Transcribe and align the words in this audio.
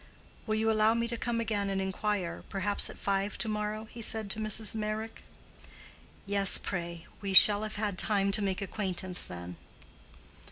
"Will 0.47 0.55
you 0.55 0.71
allow 0.71 0.95
me 0.95 1.07
to 1.09 1.15
come 1.15 1.39
again 1.39 1.69
and 1.69 1.79
inquire—perhaps 1.79 2.89
at 2.89 2.97
five 2.97 3.37
to 3.37 3.47
morrow?" 3.47 3.85
he 3.85 4.01
said 4.01 4.31
to 4.31 4.39
Mrs. 4.39 4.73
Meyrick. 4.73 5.21
"Yes, 6.25 6.57
pray; 6.57 7.05
we 7.21 7.33
shall 7.33 7.61
have 7.61 7.75
had 7.75 7.99
time 7.99 8.31
to 8.31 8.41
make 8.41 8.63
acquaintance 8.63 9.23
then." 9.23 9.57